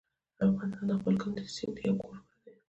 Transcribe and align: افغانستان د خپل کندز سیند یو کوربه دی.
افغانستان 0.47 0.85
د 0.87 0.91
خپل 0.99 1.15
کندز 1.21 1.47
سیند 1.55 1.75
یو 1.85 1.93
کوربه 2.01 2.25
دی. 2.43 2.51